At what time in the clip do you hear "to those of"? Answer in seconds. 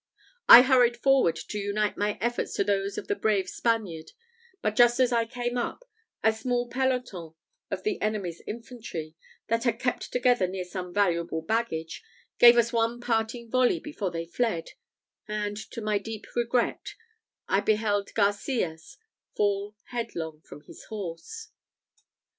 2.55-3.05